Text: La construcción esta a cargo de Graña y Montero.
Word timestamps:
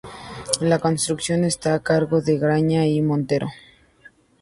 La 0.61 0.79
construcción 0.79 1.43
esta 1.43 1.75
a 1.75 1.83
cargo 1.83 2.21
de 2.21 2.39
Graña 2.39 2.87
y 2.87 3.03
Montero. 3.03 3.49